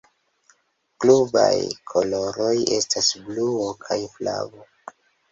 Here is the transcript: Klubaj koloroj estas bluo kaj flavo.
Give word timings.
Klubaj 1.03 1.57
koloroj 1.91 2.53
estas 2.77 3.09
bluo 3.27 3.67
kaj 3.85 3.99
flavo. 4.15 4.65